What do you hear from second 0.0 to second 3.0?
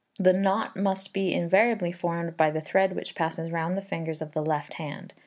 The knot must be invariably formed by the thread